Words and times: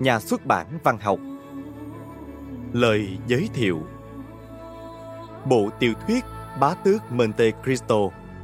nhà 0.00 0.20
xuất 0.20 0.46
bản 0.46 0.66
văn 0.82 0.98
học. 0.98 1.18
Lời 2.72 3.18
giới 3.26 3.48
thiệu 3.54 3.82
Bộ 5.44 5.68
tiểu 5.78 5.92
thuyết 6.06 6.24
Bá 6.60 6.74
tước 6.74 7.12
Monte 7.12 7.50
Cristo 7.64 7.96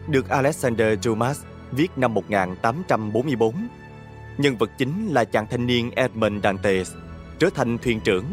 được 0.09 0.29
Alexander 0.29 0.99
Dumas 1.03 1.43
viết 1.73 1.91
năm 1.97 2.15
1844. 2.15 3.55
Nhân 4.39 4.57
vật 4.57 4.71
chính 4.79 5.09
là 5.09 5.25
chàng 5.25 5.47
thanh 5.51 5.67
niên 5.67 5.91
Edmond 5.91 6.45
Dantes, 6.45 6.93
trở 7.39 7.51
thành 7.55 7.79
thuyền 7.79 8.01
trưởng 8.01 8.25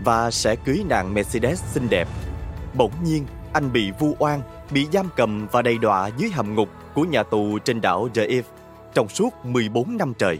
và 0.00 0.30
sẽ 0.30 0.56
cưới 0.56 0.84
nàng 0.88 1.14
Mercedes 1.14 1.62
xinh 1.64 1.88
đẹp. 1.90 2.08
Bỗng 2.74 2.92
nhiên, 3.04 3.26
anh 3.52 3.72
bị 3.72 3.90
vu 3.98 4.14
oan, 4.18 4.40
bị 4.70 4.86
giam 4.92 5.08
cầm 5.16 5.46
và 5.52 5.62
đầy 5.62 5.78
đọa 5.78 6.10
dưới 6.16 6.30
hầm 6.30 6.54
ngục 6.54 6.68
của 6.94 7.04
nhà 7.04 7.22
tù 7.22 7.58
trên 7.58 7.80
đảo 7.80 8.08
Reif 8.14 8.42
trong 8.94 9.08
suốt 9.08 9.30
14 9.44 9.96
năm 9.96 10.12
trời. 10.18 10.38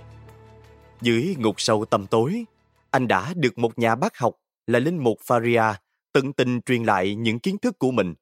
Dưới 1.00 1.36
ngục 1.38 1.60
sâu 1.60 1.84
tầm 1.84 2.06
tối, 2.06 2.44
anh 2.90 3.08
đã 3.08 3.34
được 3.36 3.58
một 3.58 3.78
nhà 3.78 3.94
bác 3.94 4.18
học 4.18 4.34
là 4.66 4.78
linh 4.78 4.98
mục 4.98 5.18
Faria 5.26 5.74
tận 6.12 6.32
tình 6.32 6.60
truyền 6.60 6.82
lại 6.82 7.14
những 7.14 7.38
kiến 7.38 7.58
thức 7.58 7.78
của 7.78 7.90
mình, 7.90 8.14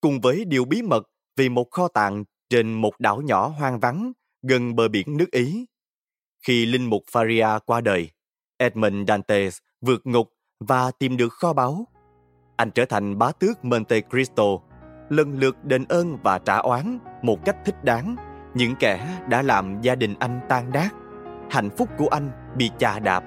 cùng 0.00 0.20
với 0.20 0.44
điều 0.44 0.64
bí 0.64 0.82
mật 0.82 1.10
về 1.36 1.48
một 1.48 1.70
kho 1.70 1.88
tàng 1.88 2.24
trên 2.50 2.72
một 2.72 3.00
đảo 3.00 3.20
nhỏ 3.20 3.48
hoang 3.48 3.80
vắng 3.80 4.12
gần 4.42 4.76
bờ 4.76 4.88
biển 4.88 5.16
nước 5.16 5.30
Ý. 5.30 5.66
Khi 6.46 6.66
linh 6.66 6.90
mục 6.90 7.04
Faria 7.12 7.60
qua 7.60 7.80
đời, 7.80 8.10
Edmund 8.56 9.08
Dantes 9.08 9.58
vượt 9.80 10.06
ngục 10.06 10.32
và 10.60 10.90
tìm 10.90 11.16
được 11.16 11.32
kho 11.32 11.52
báu. 11.52 11.86
Anh 12.56 12.70
trở 12.70 12.84
thành 12.84 13.18
bá 13.18 13.32
tước 13.32 13.64
Monte 13.64 14.00
Cristo, 14.00 14.44
lần 15.08 15.38
lượt 15.38 15.64
đền 15.64 15.84
ơn 15.84 16.16
và 16.22 16.38
trả 16.38 16.56
oán 16.56 16.98
một 17.22 17.44
cách 17.44 17.56
thích 17.64 17.84
đáng 17.84 18.16
những 18.54 18.74
kẻ 18.80 19.20
đã 19.28 19.42
làm 19.42 19.80
gia 19.82 19.94
đình 19.94 20.14
anh 20.18 20.40
tan 20.48 20.70
nát. 20.70 20.90
Hạnh 21.50 21.70
phúc 21.70 21.88
của 21.98 22.08
anh 22.08 22.30
bị 22.56 22.70
chà 22.78 22.98
đạp. 22.98 23.24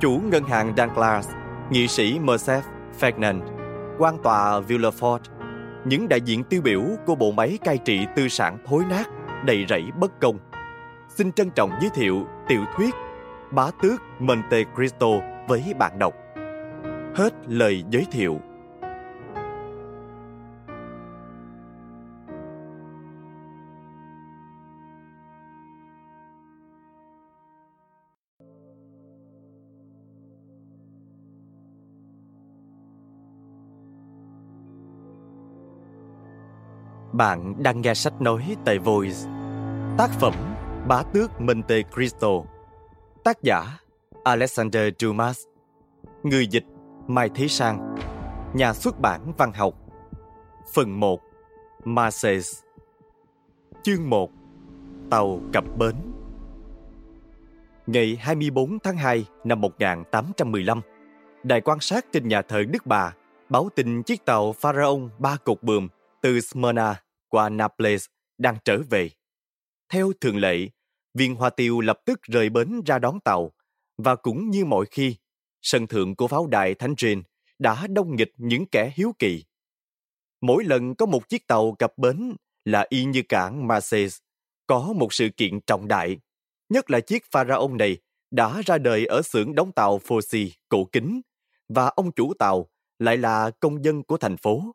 Chủ 0.00 0.20
ngân 0.24 0.44
hàng 0.44 0.74
Danglars, 0.76 1.28
nghị 1.70 1.88
sĩ 1.88 2.18
Merced 2.18 2.64
Ferdinand, 3.00 3.40
quan 3.98 4.18
tòa 4.22 4.60
Villefort, 4.60 5.18
những 5.84 6.08
đại 6.08 6.20
diện 6.20 6.44
tiêu 6.44 6.62
biểu 6.62 6.82
của 7.06 7.14
bộ 7.14 7.30
máy 7.32 7.58
cai 7.64 7.78
trị 7.78 8.06
tư 8.16 8.28
sản 8.28 8.58
thối 8.66 8.84
nát, 8.90 9.04
đầy 9.44 9.66
rẫy 9.68 9.82
bất 10.00 10.20
công. 10.20 10.38
Xin 11.08 11.32
trân 11.32 11.50
trọng 11.50 11.70
giới 11.80 11.90
thiệu 11.94 12.26
tiểu 12.48 12.64
thuyết 12.76 12.94
Bá 13.50 13.70
tước 13.82 14.02
Monte 14.18 14.64
Cristo 14.74 15.08
với 15.48 15.74
bạn 15.78 15.98
đọc. 15.98 16.14
Hết 17.14 17.32
lời 17.46 17.84
giới 17.90 18.06
thiệu. 18.12 18.40
Bạn 37.12 37.62
đang 37.62 37.80
nghe 37.80 37.94
sách 37.94 38.20
nói 38.20 38.56
tại 38.64 38.78
Voice. 38.78 39.18
Tác 39.98 40.10
phẩm 40.20 40.34
Bá 40.88 41.02
tước 41.02 41.40
Monte 41.40 41.82
Cristo. 41.94 42.28
Tác 43.24 43.42
giả 43.42 43.78
Alexander 44.24 44.92
Dumas. 44.98 45.44
Người 46.22 46.46
dịch 46.46 46.64
Mai 47.06 47.30
Thế 47.34 47.48
Sang. 47.48 47.96
Nhà 48.54 48.72
xuất 48.72 49.00
bản 49.00 49.32
văn 49.38 49.52
học. 49.52 49.74
Phần 50.74 51.00
1 51.00 51.20
Marseilles 51.84 52.60
Chương 53.82 54.10
1 54.10 54.30
Tàu 55.10 55.40
cập 55.52 55.64
bến 55.78 55.94
Ngày 57.86 58.18
24 58.20 58.78
tháng 58.78 58.96
2 58.96 59.26
năm 59.44 59.60
1815, 59.60 60.80
đài 61.42 61.60
quan 61.60 61.80
sát 61.80 62.06
trên 62.12 62.28
nhà 62.28 62.42
thờ 62.42 62.62
Đức 62.68 62.86
Bà 62.86 63.14
báo 63.48 63.68
tin 63.74 64.02
chiếc 64.02 64.24
tàu 64.24 64.52
Pharaon 64.52 65.08
ba 65.18 65.36
cột 65.44 65.62
buồm 65.62 65.88
từ 66.22 66.40
Smyrna 66.40 67.02
qua 67.28 67.48
Naples 67.48 68.06
đang 68.38 68.56
trở 68.64 68.78
về. 68.90 69.10
Theo 69.88 70.12
thường 70.20 70.36
lệ, 70.36 70.68
viên 71.14 71.34
hoa 71.34 71.50
tiêu 71.50 71.80
lập 71.80 72.00
tức 72.04 72.22
rời 72.22 72.50
bến 72.50 72.80
ra 72.86 72.98
đón 72.98 73.20
tàu 73.20 73.52
và 73.98 74.16
cũng 74.16 74.50
như 74.50 74.64
mọi 74.64 74.86
khi, 74.90 75.16
sân 75.62 75.86
thượng 75.86 76.16
của 76.16 76.28
pháo 76.28 76.46
đài 76.46 76.74
Thánh 76.74 76.96
Trin 76.96 77.22
đã 77.58 77.86
đông 77.86 78.16
nghịch 78.16 78.32
những 78.36 78.66
kẻ 78.66 78.92
hiếu 78.94 79.14
kỳ. 79.18 79.44
Mỗi 80.40 80.64
lần 80.64 80.94
có 80.94 81.06
một 81.06 81.28
chiếc 81.28 81.46
tàu 81.46 81.72
cập 81.78 81.98
bến 81.98 82.36
là 82.64 82.86
y 82.88 83.04
như 83.04 83.22
cảng 83.28 83.66
Marseilles, 83.66 84.18
có 84.66 84.92
một 84.92 85.12
sự 85.12 85.28
kiện 85.36 85.60
trọng 85.60 85.88
đại, 85.88 86.18
nhất 86.68 86.90
là 86.90 87.00
chiếc 87.00 87.24
pharaon 87.30 87.76
này 87.76 87.96
đã 88.30 88.62
ra 88.66 88.78
đời 88.78 89.06
ở 89.06 89.22
xưởng 89.22 89.54
đóng 89.54 89.72
tàu 89.72 89.98
Fossey 89.98 90.50
cổ 90.68 90.84
kính 90.92 91.20
và 91.68 91.86
ông 91.86 92.12
chủ 92.12 92.34
tàu 92.38 92.68
lại 92.98 93.16
là 93.16 93.50
công 93.60 93.84
dân 93.84 94.02
của 94.02 94.16
thành 94.16 94.36
phố. 94.36 94.74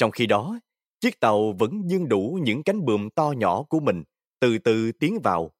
Trong 0.00 0.10
khi 0.10 0.26
đó, 0.26 0.60
chiếc 1.00 1.20
tàu 1.20 1.52
vẫn 1.52 1.82
dương 1.86 2.08
đủ 2.08 2.38
những 2.42 2.62
cánh 2.62 2.84
buồm 2.84 3.08
to 3.10 3.32
nhỏ 3.36 3.62
của 3.62 3.80
mình, 3.80 4.02
từ 4.40 4.58
từ 4.58 4.92
tiến 4.92 5.18
vào. 5.22 5.50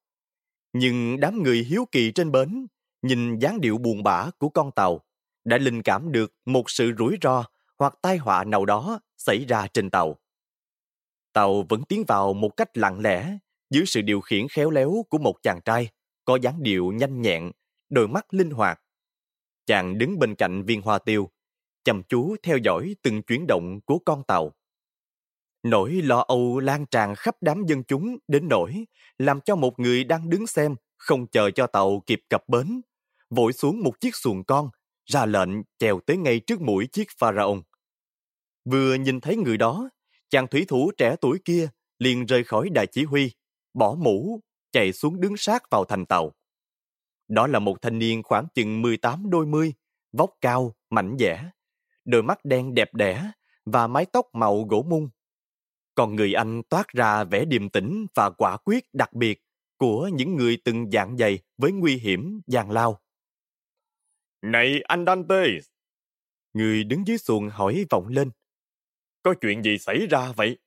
Nhưng 0.72 1.20
đám 1.20 1.42
người 1.42 1.64
hiếu 1.68 1.84
kỳ 1.92 2.12
trên 2.12 2.32
bến, 2.32 2.66
nhìn 3.02 3.38
dáng 3.38 3.60
điệu 3.60 3.78
buồn 3.78 4.02
bã 4.02 4.30
của 4.38 4.48
con 4.48 4.70
tàu, 4.72 5.00
đã 5.44 5.58
linh 5.58 5.82
cảm 5.82 6.12
được 6.12 6.34
một 6.44 6.70
sự 6.70 6.92
rủi 6.98 7.16
ro 7.22 7.44
hoặc 7.78 7.94
tai 8.02 8.16
họa 8.16 8.44
nào 8.44 8.64
đó 8.64 9.00
xảy 9.16 9.44
ra 9.44 9.66
trên 9.72 9.90
tàu. 9.90 10.16
Tàu 11.32 11.64
vẫn 11.68 11.82
tiến 11.84 12.04
vào 12.08 12.32
một 12.32 12.56
cách 12.56 12.78
lặng 12.78 13.00
lẽ, 13.00 13.38
dưới 13.70 13.86
sự 13.86 14.02
điều 14.02 14.20
khiển 14.20 14.48
khéo 14.48 14.70
léo 14.70 15.04
của 15.08 15.18
một 15.18 15.34
chàng 15.42 15.60
trai, 15.64 15.88
có 16.24 16.38
dáng 16.42 16.62
điệu 16.62 16.92
nhanh 16.92 17.22
nhẹn, 17.22 17.50
đôi 17.90 18.08
mắt 18.08 18.34
linh 18.34 18.50
hoạt. 18.50 18.80
Chàng 19.66 19.98
đứng 19.98 20.18
bên 20.18 20.34
cạnh 20.34 20.62
viên 20.62 20.82
hoa 20.82 20.98
tiêu, 20.98 21.30
chăm 21.84 22.02
chú 22.08 22.36
theo 22.42 22.58
dõi 22.58 22.96
từng 23.02 23.22
chuyển 23.22 23.46
động 23.46 23.80
của 23.86 23.98
con 23.98 24.22
tàu. 24.24 24.52
Nỗi 25.62 25.92
lo 25.92 26.24
âu 26.28 26.58
lan 26.58 26.86
tràn 26.86 27.14
khắp 27.14 27.36
đám 27.40 27.66
dân 27.66 27.82
chúng 27.84 28.16
đến 28.28 28.48
nỗi 28.48 28.84
làm 29.18 29.40
cho 29.40 29.56
một 29.56 29.80
người 29.80 30.04
đang 30.04 30.30
đứng 30.30 30.46
xem 30.46 30.74
không 30.96 31.26
chờ 31.26 31.50
cho 31.50 31.66
tàu 31.66 32.02
kịp 32.06 32.20
cập 32.28 32.48
bến, 32.48 32.80
vội 33.30 33.52
xuống 33.52 33.80
một 33.80 34.00
chiếc 34.00 34.16
xuồng 34.16 34.44
con, 34.44 34.70
ra 35.06 35.26
lệnh 35.26 35.50
chèo 35.78 36.00
tới 36.00 36.16
ngay 36.16 36.40
trước 36.40 36.60
mũi 36.60 36.86
chiếc 36.92 37.08
pharaon. 37.18 37.62
Vừa 38.64 38.94
nhìn 38.94 39.20
thấy 39.20 39.36
người 39.36 39.56
đó, 39.56 39.90
chàng 40.28 40.46
thủy 40.46 40.64
thủ 40.68 40.90
trẻ 40.96 41.16
tuổi 41.20 41.38
kia 41.44 41.68
liền 41.98 42.26
rời 42.26 42.44
khỏi 42.44 42.68
đài 42.68 42.86
chỉ 42.86 43.04
huy, 43.04 43.32
bỏ 43.74 43.94
mũ, 43.98 44.40
chạy 44.72 44.92
xuống 44.92 45.20
đứng 45.20 45.36
sát 45.36 45.62
vào 45.70 45.84
thành 45.84 46.06
tàu. 46.06 46.32
Đó 47.28 47.46
là 47.46 47.58
một 47.58 47.82
thanh 47.82 47.98
niên 47.98 48.22
khoảng 48.22 48.46
chừng 48.54 48.82
18 48.82 49.30
đôi 49.30 49.46
mươi, 49.46 49.74
vóc 50.12 50.30
cao, 50.40 50.74
mảnh 50.90 51.16
dẻ, 51.18 51.50
đôi 52.10 52.22
mắt 52.22 52.44
đen 52.44 52.74
đẹp 52.74 52.94
đẽ 52.94 53.30
và 53.64 53.86
mái 53.86 54.06
tóc 54.06 54.26
màu 54.32 54.62
gỗ 54.62 54.86
mung. 54.88 55.08
Còn 55.94 56.16
người 56.16 56.32
anh 56.32 56.62
toát 56.68 56.88
ra 56.88 57.24
vẻ 57.24 57.44
điềm 57.44 57.70
tĩnh 57.70 58.06
và 58.14 58.30
quả 58.30 58.56
quyết 58.56 58.84
đặc 58.92 59.12
biệt 59.12 59.42
của 59.76 60.08
những 60.08 60.36
người 60.36 60.58
từng 60.64 60.90
dạng 60.90 61.16
dày 61.16 61.38
với 61.58 61.72
nguy 61.72 61.96
hiểm 61.96 62.40
giàn 62.46 62.70
lao. 62.70 63.00
Này 64.42 64.80
anh 64.84 65.04
Dante! 65.06 65.44
Người 66.52 66.84
đứng 66.84 67.06
dưới 67.06 67.18
xuồng 67.18 67.48
hỏi 67.48 67.84
vọng 67.90 68.08
lên. 68.08 68.30
Có 69.22 69.34
chuyện 69.40 69.62
gì 69.62 69.78
xảy 69.78 70.06
ra 70.06 70.32
vậy? 70.32 70.58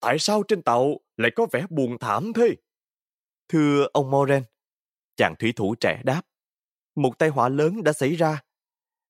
Tại 0.00 0.18
sao 0.18 0.42
trên 0.42 0.62
tàu 0.62 1.00
lại 1.16 1.30
có 1.36 1.46
vẻ 1.52 1.66
buồn 1.70 1.98
thảm 1.98 2.32
thế? 2.32 2.56
Thưa 3.48 3.86
ông 3.92 4.10
Moren, 4.10 4.42
chàng 5.16 5.34
thủy 5.38 5.52
thủ 5.56 5.74
trẻ 5.74 6.02
đáp. 6.04 6.22
Một 6.94 7.18
tai 7.18 7.28
họa 7.28 7.48
lớn 7.48 7.82
đã 7.84 7.92
xảy 7.92 8.14
ra. 8.14 8.42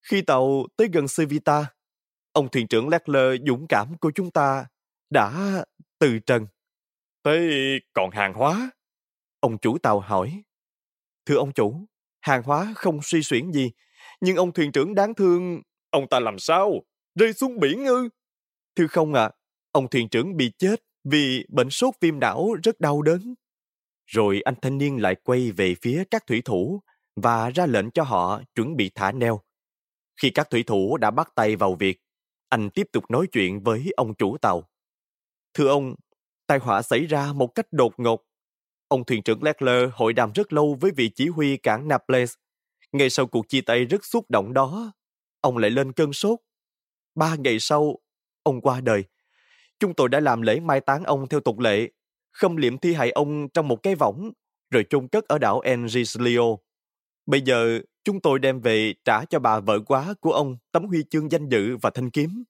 Khi 0.02 0.22
tàu 0.22 0.66
tới 0.76 0.88
gần 0.93 1.06
Civita, 1.16 1.66
ông 2.32 2.49
thuyền 2.49 2.69
trưởng 2.69 2.88
Leclerc 2.88 3.40
dũng 3.46 3.66
cảm 3.69 3.99
của 3.99 4.10
chúng 4.14 4.31
ta 4.31 4.66
đã 5.10 5.64
từ 5.99 6.19
trần. 6.19 6.46
Thế 7.25 7.50
còn 7.93 8.10
hàng 8.10 8.32
hóa? 8.34 8.70
Ông 9.40 9.58
chủ 9.58 9.78
tàu 9.78 10.00
hỏi. 10.00 10.43
Thưa 11.26 11.37
ông 11.37 11.52
chủ, 11.52 11.87
hàng 12.20 12.43
hóa 12.43 12.72
không 12.76 13.02
suy 13.02 13.22
xuyển 13.22 13.52
gì, 13.52 13.70
nhưng 14.20 14.37
ông 14.37 14.52
thuyền 14.52 14.72
trưởng 14.72 14.94
đáng 14.94 15.14
thương... 15.14 15.62
Ông 15.90 16.08
ta 16.08 16.20
làm 16.20 16.38
sao? 16.38 16.72
Rơi 17.14 17.32
xuống 17.32 17.60
biển 17.60 17.84
ư? 17.84 18.08
Thưa 18.76 18.87
không 18.87 19.14
ạ, 19.14 19.22
à, 19.22 19.31
ông 19.72 19.88
thuyền 19.88 20.08
trưởng 20.08 20.37
bị 20.37 20.52
chết 20.58 20.84
vì 21.05 21.46
bệnh 21.48 21.70
sốt 21.70 21.94
viêm 22.00 22.20
não 22.20 22.55
rất 22.62 22.81
đau 22.81 23.02
đớn. 23.02 23.34
Rồi 24.06 24.40
anh 24.40 24.55
thanh 24.62 24.78
niên 24.78 25.02
lại 25.02 25.14
quay 25.25 25.52
về 25.52 25.75
phía 25.82 26.05
các 26.10 26.26
thủy 26.26 26.43
thủ 26.44 26.81
và 27.16 27.50
ra 27.50 27.66
lệnh 27.66 27.90
cho 27.90 28.02
họ 28.02 28.43
chuẩn 28.55 28.76
bị 28.76 28.90
thả 28.94 29.12
neo. 29.12 29.40
Khi 30.22 30.30
các 30.30 30.50
thủy 30.50 30.62
thủ 30.62 30.96
đã 30.96 31.10
bắt 31.10 31.32
tay 31.34 31.56
vào 31.56 31.74
việc, 31.74 32.00
anh 32.48 32.70
tiếp 32.70 32.88
tục 32.92 33.10
nói 33.10 33.26
chuyện 33.32 33.62
với 33.62 33.92
ông 33.96 34.14
chủ 34.14 34.36
tàu. 34.36 34.69
Thưa 35.54 35.69
ông, 35.69 35.94
tai 36.46 36.58
họa 36.58 36.82
xảy 36.82 37.06
ra 37.06 37.32
một 37.32 37.54
cách 37.54 37.66
đột 37.70 37.94
ngột. 37.96 38.24
Ông 38.88 39.04
thuyền 39.04 39.22
trưởng 39.22 39.42
Leclerc 39.42 39.94
hội 39.94 40.12
đàm 40.12 40.32
rất 40.32 40.52
lâu 40.52 40.78
với 40.80 40.90
vị 40.90 41.10
chỉ 41.14 41.28
huy 41.28 41.56
cảng 41.56 41.88
Naples. 41.88 42.34
Ngay 42.92 43.10
sau 43.10 43.26
cuộc 43.26 43.48
chia 43.48 43.60
tay 43.60 43.84
rất 43.84 44.04
xúc 44.04 44.30
động 44.30 44.52
đó, 44.52 44.92
ông 45.40 45.58
lại 45.58 45.70
lên 45.70 45.92
cơn 45.92 46.12
sốt. 46.12 46.38
Ba 47.14 47.36
ngày 47.36 47.60
sau, 47.60 47.98
ông 48.42 48.60
qua 48.60 48.80
đời. 48.80 49.04
Chúng 49.78 49.94
tôi 49.94 50.08
đã 50.08 50.20
làm 50.20 50.42
lễ 50.42 50.60
mai 50.60 50.80
táng 50.80 51.04
ông 51.04 51.28
theo 51.28 51.40
tục 51.40 51.58
lệ, 51.58 51.90
khâm 52.32 52.56
liệm 52.56 52.78
thi 52.78 52.94
hài 52.94 53.10
ông 53.10 53.48
trong 53.48 53.69
một 53.69 53.82
cái 53.82 53.94
võng, 53.94 54.32
rồi 54.70 54.84
chôn 54.90 55.08
cất 55.08 55.24
ở 55.24 55.38
đảo 55.38 55.60
Engislio. 55.60 56.56
Bây 57.26 57.40
giờ, 57.40 57.80
chúng 58.04 58.20
tôi 58.20 58.38
đem 58.38 58.60
về 58.60 58.94
trả 59.04 59.24
cho 59.24 59.38
bà 59.38 59.60
vợ 59.60 59.80
quá 59.80 60.14
của 60.20 60.32
ông 60.32 60.56
tấm 60.72 60.84
huy 60.84 61.04
chương 61.10 61.30
danh 61.30 61.48
dự 61.48 61.76
và 61.76 61.90
thanh 61.90 62.10
kiếm. 62.10 62.44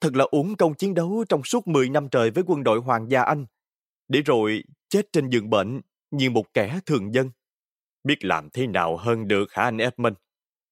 Thật 0.00 0.16
là 0.16 0.24
uống 0.30 0.56
công 0.56 0.74
chiến 0.74 0.94
đấu 0.94 1.24
trong 1.28 1.44
suốt 1.44 1.66
10 1.66 1.88
năm 1.88 2.08
trời 2.08 2.30
với 2.30 2.44
quân 2.46 2.64
đội 2.64 2.78
Hoàng 2.78 3.10
gia 3.10 3.22
Anh, 3.22 3.46
để 4.08 4.22
rồi 4.22 4.62
chết 4.88 5.12
trên 5.12 5.30
giường 5.30 5.50
bệnh 5.50 5.80
như 6.10 6.30
một 6.30 6.54
kẻ 6.54 6.80
thường 6.86 7.14
dân. 7.14 7.30
Biết 8.04 8.24
làm 8.24 8.50
thế 8.50 8.66
nào 8.66 8.96
hơn 8.96 9.28
được 9.28 9.52
hả 9.52 9.62
anh 9.62 9.78
Edmund? 9.78 10.14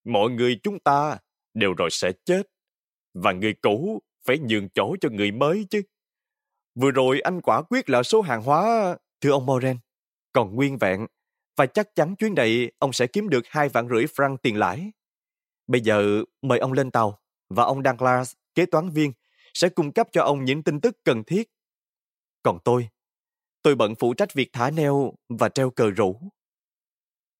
Mọi 0.05 0.31
người 0.31 0.61
chúng 0.63 0.79
ta 0.79 1.19
đều 1.55 1.75
rồi 1.75 1.91
sẽ 1.91 2.13
chết. 2.25 2.43
Và 3.15 3.33
người 3.33 3.55
cũ 3.55 4.03
phải 4.27 4.39
nhường 4.39 4.69
chỗ 4.69 4.97
cho 5.01 5.09
người 5.13 5.31
mới 5.31 5.67
chứ. 5.71 5.83
Vừa 6.75 6.91
rồi 6.91 7.21
anh 7.21 7.41
quả 7.41 7.63
quyết 7.63 7.91
là 7.91 8.03
số 8.03 8.21
hàng 8.21 8.43
hóa, 8.43 8.97
thưa 9.21 9.31
ông 9.31 9.47
Moren, 9.47 9.77
còn 10.33 10.55
nguyên 10.55 10.79
vẹn. 10.79 11.07
Và 11.57 11.67
chắc 11.67 11.95
chắn 11.95 12.17
chuyến 12.17 12.35
này 12.35 12.71
ông 12.79 12.93
sẽ 12.93 13.07
kiếm 13.07 13.29
được 13.29 13.47
hai 13.49 13.69
vạn 13.69 13.89
rưỡi 13.89 14.05
franc 14.05 14.37
tiền 14.37 14.57
lãi. 14.57 14.93
Bây 15.67 15.81
giờ 15.81 16.23
mời 16.43 16.59
ông 16.59 16.73
lên 16.73 16.91
tàu 16.91 17.21
và 17.49 17.65
ông 17.65 17.83
Douglas, 17.83 18.33
kế 18.55 18.67
toán 18.67 18.91
viên, 18.91 19.13
sẽ 19.55 19.69
cung 19.69 19.93
cấp 19.93 20.09
cho 20.13 20.23
ông 20.23 20.45
những 20.45 20.63
tin 20.63 20.81
tức 20.81 20.97
cần 21.05 21.25
thiết. 21.25 21.51
Còn 22.43 22.59
tôi, 22.65 22.89
tôi 23.63 23.75
bận 23.75 23.95
phụ 23.95 24.15
trách 24.15 24.35
việc 24.35 24.51
thả 24.53 24.71
neo 24.71 25.13
và 25.29 25.49
treo 25.49 25.71
cờ 25.71 25.91
rủ. 25.91 26.21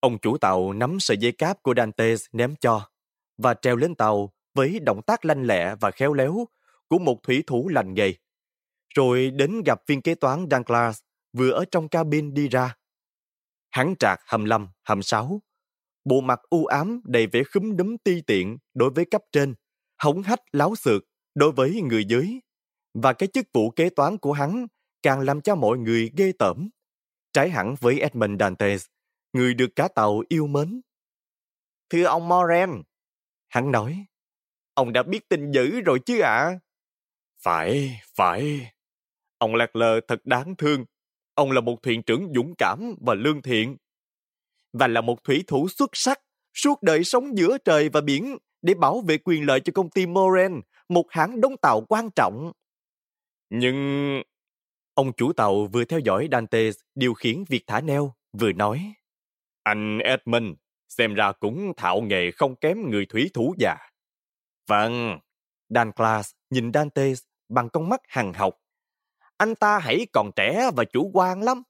Ông 0.01 0.19
chủ 0.19 0.39
tàu 0.39 0.73
nắm 0.73 1.01
sợi 1.01 1.17
dây 1.17 1.33
cáp 1.33 1.63
của 1.63 1.75
Dantes 1.77 2.25
ném 2.33 2.55
cho 2.61 2.91
và 3.39 3.55
treo 3.55 3.77
lên 3.77 3.95
tàu 3.95 4.33
với 4.55 4.81
động 4.81 5.03
tác 5.03 5.25
lanh 5.25 5.43
lẹ 5.43 5.75
và 5.81 5.91
khéo 5.91 6.13
léo 6.13 6.45
của 6.89 6.99
một 6.99 7.23
thủy 7.23 7.45
thủ 7.47 7.69
lành 7.69 7.95
nghề. 7.95 8.15
Rồi 8.95 9.31
đến 9.31 9.63
gặp 9.63 9.83
viên 9.87 10.03
kế 10.03 10.15
toán 10.15 10.47
Douglas 10.51 11.01
vừa 11.33 11.51
ở 11.51 11.65
trong 11.71 11.89
cabin 11.89 12.35
đi 12.35 12.49
ra. 12.49 12.77
Hắn 13.77 13.95
trạc 13.99 14.21
hầm 14.27 14.45
lăm, 14.45 14.69
hầm 14.85 15.03
sáu. 15.03 15.43
Bộ 16.05 16.21
mặt 16.21 16.41
u 16.51 16.67
ám 16.67 17.01
đầy 17.05 17.27
vẻ 17.27 17.43
khúm 17.53 17.77
núm 17.77 17.97
ti 18.05 18.21
tiện 18.27 18.59
đối 18.75 18.91
với 18.91 19.05
cấp 19.05 19.23
trên, 19.33 19.55
hống 20.03 20.23
hách 20.23 20.41
láo 20.53 20.75
xược 20.75 21.03
đối 21.35 21.53
với 21.53 21.81
người 21.83 22.05
dưới. 22.05 22.41
Và 22.95 23.13
cái 23.13 23.29
chức 23.33 23.47
vụ 23.53 23.71
kế 23.71 23.91
toán 23.91 24.19
của 24.19 24.33
hắn 24.33 24.67
càng 25.03 25.21
làm 25.21 25.41
cho 25.41 25.55
mọi 25.55 25.79
người 25.79 26.11
ghê 26.17 26.33
tởm. 26.39 26.69
Trái 27.33 27.51
hẳn 27.51 27.75
với 27.81 28.01
Edmund 28.01 28.41
Dantes, 28.41 28.87
người 29.33 29.55
được 29.55 29.71
cả 29.77 29.89
tàu 29.95 30.23
yêu 30.29 30.47
mến. 30.47 30.81
Thưa 31.91 32.05
ông 32.05 32.29
Moren, 32.29 32.83
hắn 33.49 33.73
nói, 33.73 34.07
ông 34.75 34.93
đã 34.93 35.03
biết 35.03 35.29
tin 35.29 35.51
dữ 35.51 35.81
rồi 35.81 35.99
chứ 36.07 36.21
ạ? 36.21 36.37
À? 36.37 36.59
Phải, 37.43 38.01
phải. 38.15 38.73
Ông 39.39 39.55
Lạc 39.55 39.77
Lờ 39.77 40.01
thật 40.09 40.21
đáng 40.25 40.57
thương. 40.57 40.85
Ông 41.37 41.53
là 41.53 41.61
một 41.61 41.83
thuyền 41.83 42.03
trưởng 42.03 42.33
dũng 42.35 42.55
cảm 42.59 42.95
và 43.01 43.15
lương 43.15 43.43
thiện. 43.43 43.77
Và 44.73 44.87
là 44.87 45.01
một 45.01 45.25
thủy 45.25 45.45
thủ 45.47 45.69
xuất 45.69 45.91
sắc, 45.93 46.21
suốt 46.55 46.83
đời 46.83 47.05
sống 47.05 47.39
giữa 47.39 47.59
trời 47.65 47.89
và 47.89 48.01
biển 48.01 48.39
để 48.63 48.75
bảo 48.75 49.01
vệ 49.01 49.19
quyền 49.25 49.47
lợi 49.47 49.61
cho 49.61 49.73
công 49.75 49.91
ty 49.91 50.07
Moren, 50.07 50.61
một 50.89 51.05
hãng 51.11 51.41
đóng 51.41 51.57
tàu 51.63 51.81
quan 51.89 52.11
trọng. 52.11 52.53
Nhưng... 53.51 54.23
Ông 54.95 55.13
chủ 55.13 55.33
tàu 55.33 55.67
vừa 55.67 55.85
theo 55.85 55.99
dõi 55.99 56.29
Dante 56.33 56.71
điều 56.95 57.15
khiển 57.15 57.45
việc 57.49 57.65
thả 57.67 57.81
neo, 57.81 58.15
vừa 58.33 58.53
nói. 58.53 58.95
Anh 59.63 59.99
Edmund, 59.99 60.47
xem 60.89 61.15
ra 61.15 61.33
cũng 61.33 61.73
thạo 61.77 62.01
nghề 62.01 62.31
không 62.31 62.57
kém 62.57 62.91
người 62.91 63.07
thủy 63.07 63.31
thủ 63.35 63.55
già. 63.59 63.77
Vâng, 64.67 65.19
Dan 65.69 65.93
Class 65.93 66.31
nhìn 66.51 66.73
Dante 66.73 67.13
bằng 67.49 67.69
con 67.69 67.89
mắt 67.89 68.01
hằng 68.09 68.33
học. 68.33 68.59
Anh 69.37 69.55
ta 69.55 69.79
hãy 69.79 70.07
còn 70.13 70.31
trẻ 70.37 70.71
và 70.77 70.85
chủ 70.85 71.11
quan 71.15 71.43
lắm. 71.43 71.63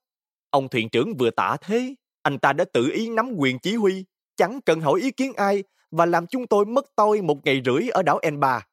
Ông 0.51 0.69
thuyền 0.69 0.89
trưởng 0.89 1.17
vừa 1.19 1.31
tả 1.31 1.57
thế, 1.61 1.95
anh 2.23 2.39
ta 2.39 2.53
đã 2.53 2.65
tự 2.73 2.91
ý 2.93 3.11
nắm 3.11 3.33
quyền 3.37 3.59
chỉ 3.59 3.75
huy, 3.75 4.05
chẳng 4.37 4.61
cần 4.67 4.81
hỏi 4.81 5.01
ý 5.01 5.11
kiến 5.11 5.33
ai 5.37 5.65
và 5.91 6.07
làm 6.07 6.27
chúng 6.27 6.47
tôi 6.47 6.65
mất 6.65 6.87
tôi 6.97 7.23
một 7.23 7.45
ngày 7.45 7.63
rưỡi 7.65 7.89
ở 7.89 8.03
đảo 8.03 8.19
Enba. 8.23 8.67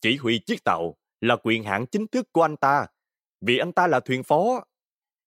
Chỉ 0.00 0.16
huy 0.16 0.38
chiếc 0.38 0.64
tàu 0.64 0.96
là 1.20 1.36
quyền 1.42 1.64
hạn 1.64 1.86
chính 1.86 2.06
thức 2.06 2.32
của 2.32 2.42
anh 2.42 2.56
ta, 2.56 2.86
vì 3.40 3.58
anh 3.58 3.72
ta 3.72 3.86
là 3.86 4.00
thuyền 4.00 4.22
phó. 4.22 4.64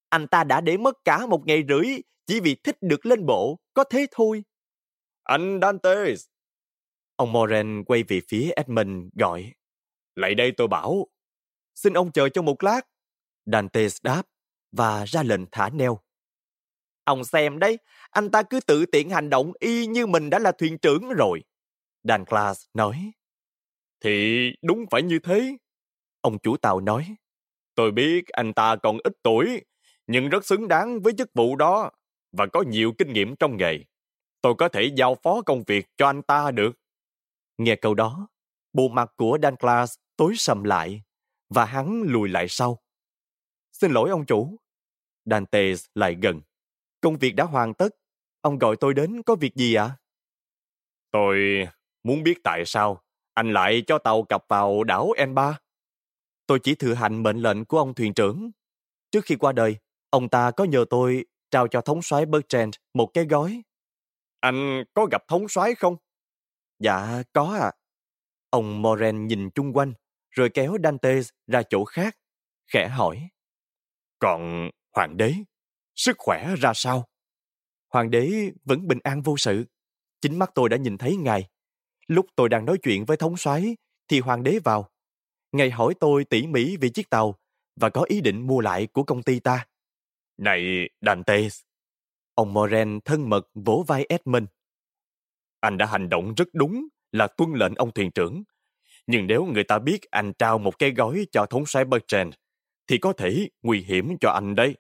Anh 0.09 0.27
ta 0.27 0.43
đã 0.43 0.61
để 0.61 0.77
mất 0.77 0.97
cả 1.05 1.25
một 1.25 1.47
ngày 1.47 1.63
rưỡi 1.69 1.87
chỉ 2.25 2.39
vì 2.39 2.55
thích 2.55 2.77
được 2.81 3.05
lên 3.05 3.25
bộ, 3.25 3.59
có 3.73 3.83
thế 3.83 4.07
thôi. 4.11 4.43
Anh 5.23 5.59
Dantes! 5.61 6.25
Ông 7.15 7.31
Moren 7.31 7.83
quay 7.83 8.03
về 8.03 8.21
phía 8.27 8.51
Edmund 8.55 9.07
gọi. 9.19 9.53
Lại 10.15 10.35
đây 10.35 10.51
tôi 10.57 10.67
bảo. 10.67 11.07
Xin 11.75 11.93
ông 11.93 12.11
chờ 12.11 12.29
cho 12.29 12.41
một 12.41 12.63
lát. 12.63 12.81
Dantes 13.51 13.97
đáp 14.03 14.21
và 14.71 15.05
ra 15.05 15.23
lệnh 15.23 15.45
thả 15.51 15.69
neo. 15.69 15.99
Ông 17.03 17.23
xem 17.23 17.59
đấy, 17.59 17.79
anh 18.09 18.31
ta 18.31 18.43
cứ 18.43 18.59
tự 18.59 18.85
tiện 18.85 19.09
hành 19.09 19.29
động 19.29 19.51
y 19.59 19.87
như 19.87 20.07
mình 20.07 20.29
đã 20.29 20.39
là 20.39 20.51
thuyền 20.51 20.77
trưởng 20.77 21.09
rồi. 21.09 21.43
Dan 22.03 22.25
Class 22.25 22.65
nói. 22.73 23.11
Thì 23.99 24.51
đúng 24.61 24.85
phải 24.91 25.01
như 25.03 25.19
thế. 25.19 25.57
Ông 26.21 26.39
chủ 26.39 26.57
tàu 26.57 26.79
nói. 26.79 27.15
Tôi 27.75 27.91
biết 27.91 28.27
anh 28.27 28.53
ta 28.53 28.75
còn 28.75 28.97
ít 29.03 29.13
tuổi, 29.23 29.61
nhưng 30.07 30.29
rất 30.29 30.45
xứng 30.45 30.67
đáng 30.67 31.01
với 31.01 31.13
chức 31.17 31.29
vụ 31.33 31.55
đó 31.55 31.91
và 32.31 32.45
có 32.53 32.61
nhiều 32.61 32.93
kinh 32.97 33.13
nghiệm 33.13 33.35
trong 33.35 33.57
nghề. 33.57 33.77
Tôi 34.41 34.53
có 34.57 34.69
thể 34.69 34.91
giao 34.95 35.15
phó 35.15 35.41
công 35.41 35.63
việc 35.67 35.85
cho 35.97 36.07
anh 36.07 36.21
ta 36.21 36.51
được. 36.51 36.71
Nghe 37.57 37.75
câu 37.75 37.93
đó, 37.93 38.27
bộ 38.73 38.87
mặt 38.87 39.11
của 39.17 39.37
Dan 39.43 39.55
Class 39.55 39.95
tối 40.15 40.33
sầm 40.37 40.63
lại 40.63 41.01
và 41.49 41.65
hắn 41.65 42.03
lùi 42.05 42.29
lại 42.29 42.47
sau. 42.49 42.79
Xin 43.81 43.91
lỗi 43.91 44.09
ông 44.09 44.25
chủ. 44.25 44.57
Dantes 45.25 45.85
lại 45.95 46.17
gần. 46.21 46.41
Công 47.01 47.17
việc 47.17 47.31
đã 47.31 47.43
hoàn 47.43 47.73
tất. 47.73 47.95
Ông 48.41 48.57
gọi 48.57 48.75
tôi 48.79 48.93
đến 48.93 49.23
có 49.23 49.35
việc 49.35 49.55
gì 49.55 49.73
ạ? 49.73 49.83
À? 49.83 49.97
Tôi 51.11 51.37
muốn 52.03 52.23
biết 52.23 52.37
tại 52.43 52.63
sao 52.65 53.01
anh 53.33 53.53
lại 53.53 53.83
cho 53.87 53.97
tàu 53.97 54.23
cập 54.23 54.45
vào 54.49 54.83
đảo 54.83 55.11
N3. 55.17 55.53
Tôi 56.47 56.59
chỉ 56.63 56.75
thừa 56.75 56.93
hành 56.93 57.23
mệnh 57.23 57.37
lệnh 57.37 57.65
của 57.65 57.77
ông 57.77 57.93
thuyền 57.93 58.13
trưởng. 58.13 58.51
Trước 59.11 59.25
khi 59.25 59.35
qua 59.35 59.51
đời, 59.51 59.77
ông 60.09 60.29
ta 60.29 60.51
có 60.51 60.63
nhờ 60.63 60.85
tôi 60.89 61.25
trao 61.51 61.67
cho 61.67 61.81
thống 61.81 62.01
soái 62.01 62.25
Bertrand 62.25 62.75
một 62.93 63.11
cái 63.13 63.25
gói. 63.25 63.61
Anh 64.39 64.83
có 64.93 65.07
gặp 65.11 65.23
thống 65.27 65.49
soái 65.49 65.75
không? 65.75 65.95
Dạ, 66.79 67.23
có 67.33 67.57
ạ. 67.61 67.65
À. 67.65 67.71
Ông 68.49 68.81
Moren 68.81 69.27
nhìn 69.27 69.49
chung 69.49 69.73
quanh, 69.73 69.93
rồi 70.29 70.49
kéo 70.53 70.77
Dantes 70.83 71.29
ra 71.47 71.61
chỗ 71.69 71.85
khác, 71.85 72.17
khẽ 72.67 72.87
hỏi. 72.87 73.29
Còn 74.19 74.69
hoàng 74.95 75.17
đế, 75.17 75.33
sức 75.95 76.15
khỏe 76.19 76.55
ra 76.55 76.71
sao? 76.75 77.07
Hoàng 77.89 78.11
đế 78.11 78.51
vẫn 78.65 78.87
bình 78.87 78.99
an 79.03 79.21
vô 79.21 79.37
sự. 79.37 79.65
Chính 80.21 80.39
mắt 80.39 80.51
tôi 80.55 80.69
đã 80.69 80.77
nhìn 80.77 80.97
thấy 80.97 81.15
ngài. 81.15 81.49
Lúc 82.07 82.25
tôi 82.35 82.49
đang 82.49 82.65
nói 82.65 82.77
chuyện 82.83 83.05
với 83.05 83.17
thống 83.17 83.37
soái 83.37 83.77
thì 84.07 84.19
hoàng 84.19 84.43
đế 84.43 84.59
vào. 84.63 84.89
Ngài 85.51 85.71
hỏi 85.71 85.93
tôi 85.99 86.25
tỉ 86.25 86.47
mỉ 86.47 86.77
về 86.77 86.89
chiếc 86.89 87.09
tàu 87.09 87.35
và 87.75 87.89
có 87.89 88.01
ý 88.01 88.21
định 88.21 88.47
mua 88.47 88.59
lại 88.59 88.87
của 88.87 89.03
công 89.03 89.23
ty 89.23 89.39
ta. 89.39 89.67
Này, 90.37 90.89
Dantes! 91.01 91.61
Ông 92.33 92.53
Moren 92.53 92.99
thân 93.05 93.29
mật 93.29 93.49
vỗ 93.53 93.83
vai 93.87 94.05
Edmund. 94.09 94.45
Anh 95.59 95.77
đã 95.77 95.85
hành 95.85 96.09
động 96.09 96.33
rất 96.35 96.47
đúng 96.53 96.87
là 97.11 97.27
tuân 97.27 97.53
lệnh 97.53 97.75
ông 97.75 97.91
thuyền 97.91 98.11
trưởng. 98.11 98.43
Nhưng 99.07 99.27
nếu 99.27 99.45
người 99.45 99.63
ta 99.63 99.79
biết 99.79 100.01
anh 100.11 100.33
trao 100.33 100.57
một 100.57 100.79
cái 100.79 100.91
gói 100.91 101.27
cho 101.31 101.45
thống 101.45 101.65
soái 101.65 101.85
Bertrand, 101.85 102.33
thì 102.87 102.97
có 102.97 103.13
thể 103.13 103.49
nguy 103.61 103.81
hiểm 103.81 104.17
cho 104.21 104.31
anh 104.31 104.55
đấy. 104.55 104.75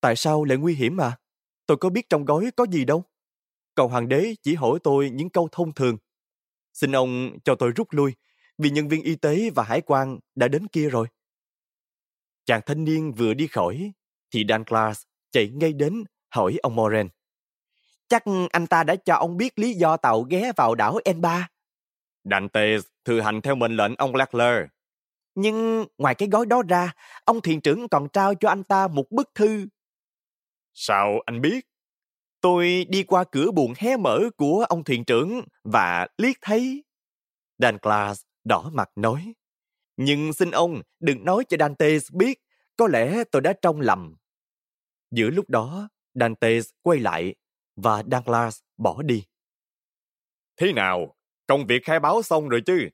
Tại 0.00 0.16
sao 0.16 0.44
lại 0.44 0.58
nguy 0.58 0.74
hiểm 0.74 1.00
à? 1.00 1.18
Tôi 1.66 1.76
có 1.76 1.90
biết 1.90 2.08
trong 2.10 2.24
gói 2.24 2.50
có 2.56 2.66
gì 2.70 2.84
đâu. 2.84 3.04
Cầu 3.74 3.88
hoàng 3.88 4.08
đế 4.08 4.34
chỉ 4.42 4.54
hỏi 4.54 4.78
tôi 4.82 5.10
những 5.10 5.30
câu 5.30 5.48
thông 5.52 5.72
thường. 5.72 5.96
Xin 6.72 6.96
ông 6.96 7.38
cho 7.44 7.54
tôi 7.54 7.72
rút 7.76 7.88
lui, 7.90 8.14
vì 8.58 8.70
nhân 8.70 8.88
viên 8.88 9.02
y 9.02 9.16
tế 9.16 9.50
và 9.54 9.62
hải 9.62 9.80
quan 9.80 10.18
đã 10.34 10.48
đến 10.48 10.66
kia 10.66 10.88
rồi. 10.88 11.06
Chàng 12.44 12.60
thanh 12.66 12.84
niên 12.84 13.12
vừa 13.12 13.34
đi 13.34 13.46
khỏi, 13.46 13.92
thì 14.30 14.44
Dan 14.48 14.64
Class 14.64 15.02
chạy 15.30 15.48
ngay 15.48 15.72
đến 15.72 16.04
hỏi 16.28 16.58
ông 16.62 16.76
Moren. 16.76 17.08
Chắc 18.08 18.24
anh 18.50 18.66
ta 18.66 18.84
đã 18.84 18.96
cho 18.96 19.14
ông 19.14 19.36
biết 19.36 19.58
lý 19.58 19.74
do 19.74 19.96
tàu 19.96 20.22
ghé 20.22 20.52
vào 20.56 20.74
đảo 20.74 20.98
N3. 21.04 21.42
Dantes 22.24 22.84
thừa 23.04 23.20
hành 23.20 23.40
theo 23.40 23.54
mệnh 23.54 23.76
lệnh 23.76 23.94
ông 23.96 24.14
Lackler. 24.14 24.66
Nhưng 25.40 25.86
ngoài 25.98 26.14
cái 26.14 26.28
gói 26.28 26.46
đó 26.46 26.62
ra, 26.68 26.92
ông 27.24 27.40
thuyền 27.40 27.60
trưởng 27.60 27.88
còn 27.88 28.08
trao 28.08 28.34
cho 28.34 28.48
anh 28.48 28.64
ta 28.64 28.88
một 28.88 29.10
bức 29.10 29.30
thư. 29.34 29.66
Sao 30.74 31.20
anh 31.26 31.40
biết? 31.40 31.66
Tôi 32.40 32.86
đi 32.88 33.02
qua 33.02 33.24
cửa 33.24 33.50
buồng 33.50 33.72
hé 33.76 33.96
mở 33.96 34.20
của 34.36 34.66
ông 34.68 34.84
thuyền 34.84 35.04
trưởng 35.04 35.40
và 35.64 36.06
liếc 36.16 36.36
thấy. 36.40 36.84
Dan 37.58 37.78
Class 37.78 38.22
đỏ 38.44 38.70
mặt 38.72 38.90
nói. 38.96 39.34
Nhưng 39.96 40.32
xin 40.32 40.50
ông 40.50 40.82
đừng 41.00 41.24
nói 41.24 41.44
cho 41.48 41.56
Dantes 41.60 42.12
biết, 42.12 42.40
có 42.76 42.88
lẽ 42.88 43.24
tôi 43.32 43.42
đã 43.42 43.52
trông 43.62 43.80
lầm. 43.80 44.16
Giữa 45.10 45.30
lúc 45.30 45.50
đó, 45.50 45.88
Dantes 46.14 46.68
quay 46.82 46.98
lại 46.98 47.34
và 47.76 48.02
Douglas 48.12 48.60
bỏ 48.76 49.02
đi. 49.02 49.24
Thế 50.56 50.72
nào? 50.72 51.16
Công 51.46 51.66
việc 51.66 51.84
khai 51.84 52.00
báo 52.00 52.22
xong 52.22 52.48
rồi 52.48 52.62
chứ? 52.66 52.88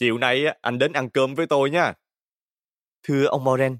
Chiều 0.00 0.18
nay 0.18 0.44
anh 0.60 0.78
đến 0.78 0.92
ăn 0.92 1.10
cơm 1.10 1.34
với 1.34 1.46
tôi 1.46 1.70
nha. 1.70 1.92
Thưa 3.02 3.24
ông 3.24 3.44
Moren, 3.44 3.78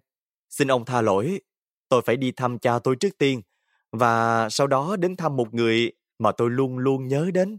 xin 0.49 0.69
ông 0.69 0.85
tha 0.85 1.01
lỗi. 1.01 1.41
Tôi 1.89 2.03
phải 2.03 2.17
đi 2.17 2.33
thăm 2.33 2.59
cha 2.59 2.79
tôi 2.79 2.97
trước 2.97 3.19
tiên 3.19 3.43
và 3.93 4.49
sau 4.49 4.67
đó 4.67 4.97
đến 4.97 5.17
thăm 5.17 5.37
một 5.37 5.55
người 5.55 5.93
mà 6.19 6.33
tôi 6.33 6.51
luôn 6.51 6.79
luôn 6.79 7.09
nhớ 7.09 7.31
đến. 7.35 7.59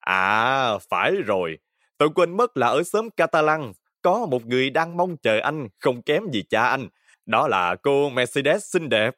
À, 0.00 0.78
phải 0.78 1.12
rồi. 1.26 1.58
Tôi 1.98 2.08
quên 2.14 2.36
mất 2.36 2.56
là 2.56 2.66
ở 2.66 2.82
xóm 2.82 3.10
Catalan 3.10 3.72
có 4.02 4.26
một 4.26 4.46
người 4.46 4.70
đang 4.70 4.96
mong 4.96 5.16
chờ 5.16 5.40
anh 5.40 5.68
không 5.78 6.02
kém 6.02 6.22
gì 6.32 6.42
cha 6.50 6.62
anh. 6.66 6.88
Đó 7.26 7.48
là 7.48 7.76
cô 7.82 8.08
Mercedes 8.08 8.64
xinh 8.64 8.88
đẹp. 8.88 9.16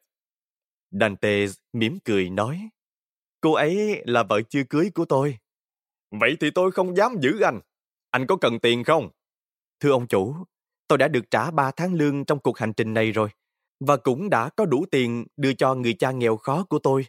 Dante 0.91 1.47
mỉm 1.73 1.99
cười 2.05 2.31
nói. 2.31 2.69
Cô 3.41 3.53
ấy 3.53 4.03
là 4.07 4.23
vợ 4.23 4.41
chưa 4.49 4.63
cưới 4.71 4.91
của 4.95 5.05
tôi. 5.05 5.39
Vậy 6.11 6.37
thì 6.41 6.51
tôi 6.51 6.73
không 6.73 6.97
dám 6.97 7.17
giữ 7.21 7.41
anh. 7.41 7.61
Anh 8.11 8.27
có 8.27 8.37
cần 8.37 8.59
tiền 8.59 8.85
không? 8.85 9.09
Thưa 9.81 9.91
ông 9.91 10.07
chủ, 10.07 10.35
tôi 10.89 10.99
đã 10.99 11.09
được 11.09 11.31
trả 11.31 11.51
3 11.51 11.71
tháng 11.71 11.95
lương 11.95 12.25
trong 12.25 12.39
cuộc 12.39 12.59
hành 12.59 12.73
trình 12.73 12.95
này 12.95 13.13
rồi 13.13 13.29
và 13.81 13.97
cũng 13.97 14.31
đã 14.31 14.49
có 14.49 14.65
đủ 14.65 14.85
tiền 14.91 15.27
đưa 15.37 15.53
cho 15.53 15.75
người 15.75 15.93
cha 15.93 16.11
nghèo 16.11 16.37
khó 16.37 16.65
của 16.65 16.79
tôi. 16.79 17.07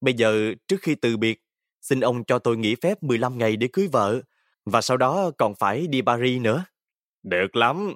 Bây 0.00 0.14
giờ, 0.14 0.54
trước 0.68 0.76
khi 0.82 0.94
từ 0.94 1.16
biệt, 1.16 1.42
xin 1.80 2.00
ông 2.00 2.24
cho 2.24 2.38
tôi 2.38 2.56
nghỉ 2.56 2.74
phép 2.74 3.02
15 3.02 3.38
ngày 3.38 3.56
để 3.56 3.68
cưới 3.72 3.88
vợ 3.92 4.20
và 4.64 4.80
sau 4.80 4.96
đó 4.96 5.30
còn 5.38 5.54
phải 5.54 5.86
đi 5.86 6.02
Paris 6.02 6.42
nữa. 6.42 6.64
Được 7.22 7.56
lắm. 7.56 7.94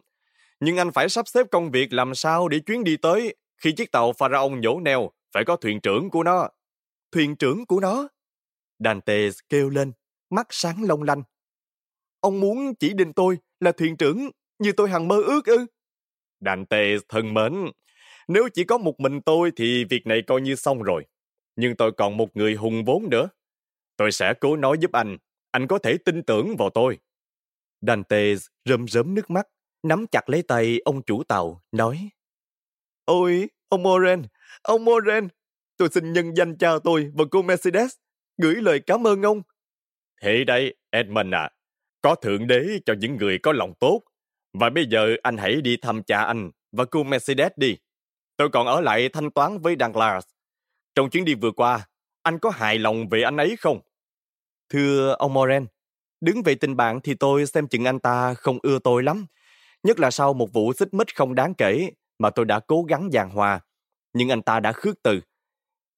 Nhưng 0.61 0.77
anh 0.77 0.93
phải 0.93 1.09
sắp 1.09 1.29
xếp 1.29 1.47
công 1.51 1.71
việc 1.71 1.93
làm 1.93 2.15
sao 2.15 2.49
để 2.49 2.59
chuyến 2.59 2.85
đi 2.85 2.97
tới 2.97 3.37
khi 3.57 3.73
chiếc 3.73 3.93
tàu 3.93 4.13
Pharaoh 4.13 4.53
nhổ 4.53 4.81
neo 4.81 5.11
phải 5.33 5.45
có 5.45 5.57
thuyền 5.57 5.81
trưởng 5.81 6.11
của 6.11 6.23
nó. 6.23 6.49
Thuyền 7.13 7.37
trưởng 7.37 7.67
của 7.67 7.81
nó? 7.81 8.09
Dante 8.79 9.29
kêu 9.49 9.71
lên, 9.71 9.93
mắt 10.31 10.47
sáng 10.51 10.83
long 10.83 11.03
lanh. 11.03 11.23
Ông 12.25 12.41
muốn 12.41 12.75
chỉ 12.75 12.95
định 12.95 13.13
tôi 13.13 13.39
là 13.61 13.73
thuyền 13.73 13.97
trưởng 13.97 14.31
như 14.59 14.73
tôi 14.73 14.91
hằng 14.91 15.09
mơ 15.09 15.23
ước 15.27 15.47
ư? 15.47 15.67
Dante 16.41 16.97
thân 17.09 17.35
mến, 17.35 17.53
nếu 18.29 18.49
chỉ 18.55 18.65
có 18.65 18.79
một 18.79 19.01
mình 19.01 19.21
tôi 19.21 19.53
thì 19.57 19.85
việc 19.85 20.07
này 20.07 20.23
coi 20.27 20.41
như 20.41 20.55
xong 20.55 20.83
rồi. 20.83 21.07
Nhưng 21.57 21.77
tôi 21.77 21.93
còn 21.93 22.17
một 22.17 22.37
người 22.37 22.55
hùng 22.55 22.85
vốn 22.85 23.11
nữa. 23.11 23.29
Tôi 23.97 24.13
sẽ 24.13 24.35
cố 24.41 24.57
nói 24.57 24.77
giúp 24.81 24.93
anh. 24.93 25.17
Anh 25.51 25.67
có 25.67 25.79
thể 25.79 25.97
tin 26.05 26.23
tưởng 26.23 26.57
vào 26.57 26.71
tôi. 26.71 26.99
Dante 27.81 28.35
rơm 28.65 28.89
rớm 28.89 29.15
nước 29.15 29.31
mắt, 29.31 29.47
nắm 29.83 30.07
chặt 30.07 30.29
lấy 30.29 30.43
tay 30.43 30.81
ông 30.85 31.03
chủ 31.03 31.23
tàu, 31.25 31.63
nói 31.73 32.09
Ôi, 33.05 33.49
ông 33.69 33.83
Moren, 33.83 34.23
ông 34.63 34.85
Moren, 34.85 35.29
tôi 35.77 35.89
xin 35.93 36.13
nhân 36.13 36.35
danh 36.37 36.59
cha 36.59 36.71
tôi 36.85 37.11
và 37.15 37.25
cô 37.31 37.43
Mercedes, 37.43 37.95
gửi 38.43 38.55
lời 38.55 38.81
cảm 38.87 39.07
ơn 39.07 39.23
ông. 39.23 39.43
Thế 40.23 40.45
đây, 40.45 40.77
Edmund 40.91 41.35
à, 41.35 41.51
có 42.05 42.15
thượng 42.15 42.47
đế 42.47 42.67
cho 42.87 42.95
những 43.01 43.17
người 43.17 43.39
có 43.39 43.53
lòng 43.53 43.75
tốt. 43.81 44.03
Và 44.53 44.71
bây 44.71 44.87
giờ 44.87 45.17
anh 45.23 45.37
hãy 45.37 45.61
đi 45.61 45.77
thăm 45.77 46.03
cha 46.03 46.25
anh 46.25 46.51
và 46.73 46.85
cô 46.85 47.03
Mercedes 47.03 47.53
đi. 47.57 47.77
Tôi 48.37 48.49
còn 48.53 48.67
ở 48.67 48.81
lại 48.81 49.09
thanh 49.09 49.31
toán 49.31 49.59
với 49.59 49.77
Douglas. 49.81 50.25
Trong 50.95 51.11
chuyến 51.11 51.25
đi 51.25 51.35
vừa 51.35 51.51
qua, 51.51 51.89
anh 52.23 52.39
có 52.39 52.51
hài 52.51 52.79
lòng 52.79 53.09
về 53.09 53.23
anh 53.23 53.37
ấy 53.37 53.57
không? 53.57 53.81
Thưa 54.69 55.15
ông 55.19 55.33
Moren, 55.33 55.67
đứng 56.21 56.43
về 56.43 56.55
tình 56.55 56.77
bạn 56.77 57.01
thì 57.01 57.15
tôi 57.15 57.47
xem 57.47 57.69
chừng 57.69 57.85
anh 57.85 57.99
ta 57.99 58.35
không 58.35 58.59
ưa 58.63 58.79
tôi 58.79 59.03
lắm. 59.03 59.27
Nhất 59.83 60.01
là 60.01 60.11
sau 60.11 60.35
một 60.35 60.53
vụ 60.53 60.73
xích 60.73 60.95
mích 60.95 61.17
không 61.17 61.35
đáng 61.35 61.55
kể 61.55 61.91
mà 62.19 62.31
tôi 62.31 62.45
đã 62.45 62.61
cố 62.61 62.83
gắng 62.83 63.13
giàn 63.13 63.31
hòa. 63.31 63.61
Nhưng 64.13 64.29
anh 64.29 64.43
ta 64.43 64.61
đã 64.61 64.73
khước 64.73 65.03
từ. 65.03 65.21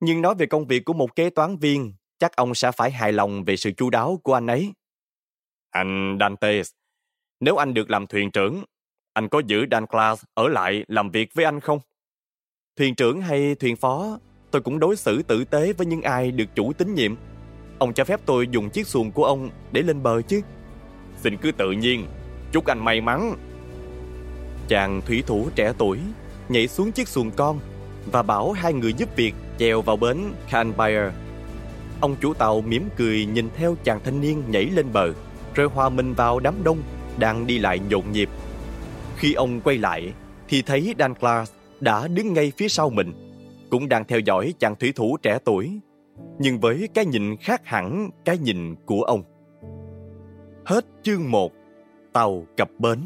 Nhưng 0.00 0.22
nói 0.22 0.34
về 0.38 0.46
công 0.46 0.66
việc 0.66 0.84
của 0.84 0.92
một 0.92 1.16
kế 1.16 1.30
toán 1.30 1.56
viên, 1.56 1.94
chắc 2.18 2.36
ông 2.36 2.54
sẽ 2.54 2.72
phải 2.72 2.90
hài 2.90 3.12
lòng 3.12 3.44
về 3.44 3.56
sự 3.56 3.70
chu 3.76 3.90
đáo 3.90 4.20
của 4.22 4.34
anh 4.34 4.46
ấy. 4.46 4.72
Anh 5.70 6.16
Dantes, 6.20 6.70
nếu 7.40 7.56
anh 7.56 7.74
được 7.74 7.90
làm 7.90 8.06
thuyền 8.06 8.30
trưởng, 8.30 8.64
anh 9.12 9.28
có 9.28 9.42
giữ 9.46 9.66
Dan 9.70 9.86
Class 9.86 10.24
ở 10.34 10.48
lại 10.48 10.84
làm 10.88 11.10
việc 11.10 11.34
với 11.34 11.44
anh 11.44 11.60
không? 11.60 11.78
Thuyền 12.78 12.94
trưởng 12.94 13.20
hay 13.20 13.54
thuyền 13.54 13.76
phó, 13.76 14.18
tôi 14.50 14.62
cũng 14.62 14.78
đối 14.78 14.96
xử 14.96 15.22
tử 15.22 15.44
tế 15.44 15.72
với 15.72 15.86
những 15.86 16.02
ai 16.02 16.30
được 16.30 16.44
chủ 16.54 16.72
tín 16.72 16.94
nhiệm. 16.94 17.14
Ông 17.78 17.94
cho 17.94 18.04
phép 18.04 18.20
tôi 18.26 18.48
dùng 18.50 18.70
chiếc 18.70 18.86
xuồng 18.86 19.12
của 19.12 19.24
ông 19.24 19.50
để 19.72 19.82
lên 19.82 20.02
bờ 20.02 20.22
chứ? 20.22 20.40
Xin 21.16 21.36
cứ 21.36 21.52
tự 21.52 21.70
nhiên, 21.70 22.06
chúc 22.52 22.66
anh 22.66 22.84
may 22.84 23.00
mắn. 23.00 23.36
Chàng 24.68 25.00
thủy 25.06 25.22
thủ 25.26 25.48
trẻ 25.54 25.72
tuổi 25.78 25.98
nhảy 26.48 26.68
xuống 26.68 26.92
chiếc 26.92 27.08
xuồng 27.08 27.30
con 27.30 27.60
và 28.12 28.22
bảo 28.22 28.52
hai 28.52 28.72
người 28.72 28.92
giúp 28.92 29.16
việc 29.16 29.34
chèo 29.58 29.82
vào 29.82 29.96
bến 29.96 30.18
Canberra. 30.50 31.12
Ông 32.00 32.16
chủ 32.20 32.34
tàu 32.34 32.60
mỉm 32.60 32.88
cười 32.96 33.26
nhìn 33.26 33.48
theo 33.56 33.76
chàng 33.84 34.00
thanh 34.04 34.20
niên 34.20 34.42
nhảy 34.48 34.64
lên 34.64 34.92
bờ, 34.92 35.12
rồi 35.56 35.68
hòa 35.68 35.88
mình 35.88 36.14
vào 36.14 36.40
đám 36.40 36.54
đông 36.64 36.78
đang 37.18 37.46
đi 37.46 37.58
lại 37.58 37.80
nhộn 37.90 38.12
nhịp. 38.12 38.28
Khi 39.16 39.32
ông 39.32 39.60
quay 39.60 39.78
lại, 39.78 40.12
thì 40.48 40.62
thấy 40.62 40.94
Dan 40.98 41.14
Clark 41.14 41.50
đã 41.80 42.08
đứng 42.08 42.32
ngay 42.32 42.52
phía 42.56 42.68
sau 42.68 42.90
mình, 42.90 43.12
cũng 43.70 43.88
đang 43.88 44.04
theo 44.04 44.18
dõi 44.20 44.54
chàng 44.58 44.76
thủy 44.76 44.92
thủ 44.96 45.16
trẻ 45.22 45.38
tuổi, 45.44 45.80
nhưng 46.38 46.60
với 46.60 46.88
cái 46.94 47.06
nhìn 47.06 47.36
khác 47.36 47.60
hẳn 47.64 48.10
cái 48.24 48.38
nhìn 48.38 48.74
của 48.86 49.02
ông. 49.02 49.22
Hết 50.64 50.84
chương 51.02 51.30
1 51.30 51.52
Tàu 52.12 52.46
cập 52.56 52.70
bến 52.78 52.98